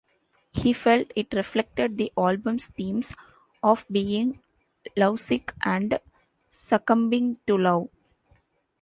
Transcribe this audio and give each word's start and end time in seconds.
He 0.51 0.73
felt 0.73 1.11
it 1.15 1.31
reflected 1.31 1.95
the 1.99 2.11
album's 2.17 2.69
themes 2.69 3.13
of 3.61 3.85
being 3.91 4.39
lovesick 4.97 5.53
and 5.63 5.99
succumbing 6.51 7.37
to 7.45 7.55
love. 7.55 7.89